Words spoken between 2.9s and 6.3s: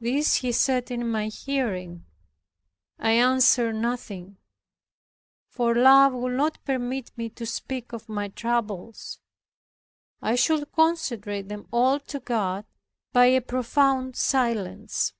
I answered nothing; for love